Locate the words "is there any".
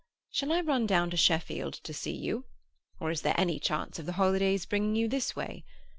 3.11-3.59